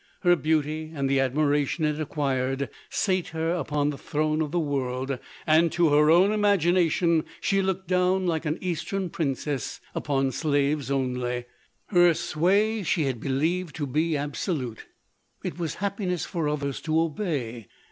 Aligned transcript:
Her 0.21 0.35
beauty 0.35 0.91
and 0.95 1.07
the 1.07 1.19
admiration 1.19 1.85
it 1.85 1.99
acquired, 2.01 2.71
sate 2.89 3.27
her 3.27 3.63
on 3.69 3.91
the 3.91 3.99
throne 3.99 4.41
of 4.41 4.49
the 4.51 4.59
world, 4.59 5.19
and, 5.45 5.71
to 5.73 5.89
her 5.89 6.09
own 6.09 6.31
imagination, 6.31 7.23
she 7.39 7.61
looked 7.61 7.87
down 7.87 8.25
like 8.25 8.47
an 8.47 8.57
eastern 8.61 9.11
princess, 9.11 9.79
upon 9.93 10.31
slaves 10.31 10.89
only: 10.89 11.45
her 11.89 12.15
sway 12.15 12.81
she 12.81 13.03
had 13.03 13.19
believed 13.19 13.75
to 13.75 13.85
be 13.85 14.17
absolute; 14.17 14.87
it 15.43 15.59
was 15.59 15.75
happiness 15.75 16.25
for 16.25 16.49
others 16.49 16.81
to 16.81 16.99
obey. 16.99 17.67